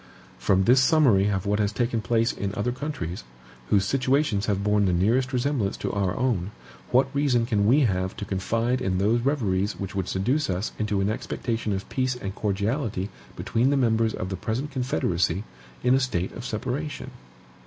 From 0.39 0.63
this 0.63 0.81
summary 0.81 1.27
of 1.27 1.45
what 1.45 1.59
has 1.59 1.71
taken 1.71 2.01
place 2.01 2.31
in 2.31 2.55
other 2.55 2.71
countries, 2.71 3.23
whose 3.69 3.85
situations 3.85 4.47
have 4.47 4.63
borne 4.63 4.85
the 4.87 4.93
nearest 4.93 5.31
resemblance 5.31 5.77
to 5.77 5.91
our 5.91 6.17
own, 6.17 6.49
what 6.89 7.13
reason 7.13 7.45
can 7.45 7.67
we 7.67 7.81
have 7.81 8.17
to 8.17 8.25
confide 8.25 8.81
in 8.81 8.97
those 8.97 9.21
reveries 9.21 9.79
which 9.79 9.93
would 9.93 10.07
seduce 10.07 10.49
us 10.49 10.71
into 10.79 11.01
an 11.01 11.09
expectation 11.11 11.71
of 11.71 11.87
peace 11.89 12.15
and 12.15 12.33
cordiality 12.33 13.09
between 13.35 13.69
the 13.69 13.77
members 13.77 14.15
of 14.15 14.29
the 14.29 14.35
present 14.35 14.71
confederacy, 14.71 15.43
in 15.83 15.93
a 15.93 15.99
state 15.99 16.31
of 16.31 16.43
separation? 16.45 17.11